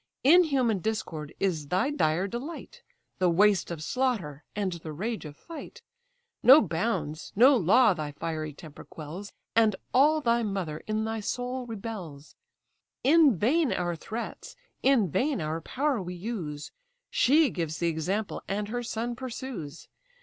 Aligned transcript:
Inhuman 0.23 0.79
discord 0.79 1.31
is 1.39 1.67
thy 1.67 1.91
dire 1.91 2.25
delight, 2.27 2.81
The 3.19 3.29
waste 3.29 3.69
of 3.69 3.83
slaughter, 3.83 4.43
and 4.55 4.71
the 4.71 4.91
rage 4.91 5.25
of 5.25 5.37
fight. 5.37 5.83
No 6.41 6.59
bounds, 6.59 7.31
no 7.35 7.55
law, 7.55 7.93
thy 7.93 8.11
fiery 8.11 8.51
temper 8.51 8.83
quells, 8.83 9.31
And 9.55 9.75
all 9.93 10.19
thy 10.19 10.41
mother 10.41 10.81
in 10.87 11.05
thy 11.05 11.19
soul 11.19 11.67
rebels. 11.67 12.33
In 13.03 13.37
vain 13.37 13.71
our 13.71 13.95
threats, 13.95 14.55
in 14.81 15.07
vain 15.11 15.39
our 15.39 15.61
power 15.61 16.01
we 16.01 16.15
use; 16.15 16.71
She 17.11 17.51
gives 17.51 17.77
the 17.77 17.89
example, 17.89 18.41
and 18.47 18.69
her 18.69 18.81
son 18.81 19.15
pursues. 19.15 19.87